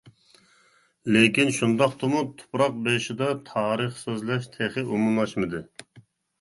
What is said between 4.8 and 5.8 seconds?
ئومۇملاشمىدى.